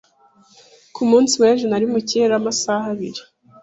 [0.95, 3.21] Ku munsi w'ejo nari mu kirere amasaha abiri.